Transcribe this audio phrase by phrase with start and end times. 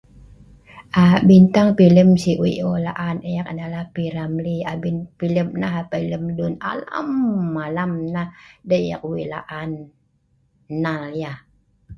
[1.01, 1.19] Aa..
[1.29, 6.09] bintang felem si’ wei eu laan eek adalah P Ramli abien felem nah abei si’
[6.11, 8.27] lem luen alaam-alaam nah
[8.69, 9.71] dei nah eek wei laan
[10.75, 11.37] nnal yeh